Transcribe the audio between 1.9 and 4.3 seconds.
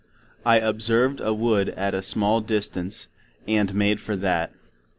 a Small distance, and made for